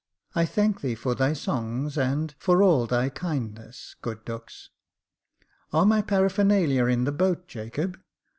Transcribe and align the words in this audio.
I 0.33 0.45
thank 0.45 0.81
thee 0.81 0.95
for 0.95 1.13
thy 1.13 1.33
songs, 1.33 1.95
and 1.95 2.33
for 2.39 2.63
all 2.63 2.87
thy 2.87 3.09
kindness, 3.09 3.95
good 4.01 4.25
Dux. 4.25 4.71
Are 5.71 5.85
my 5.85 6.01
paraphernalia 6.01 6.85
in 6.85 7.03
the 7.03 7.11
boat, 7.11 7.47
Jacob 7.47 7.99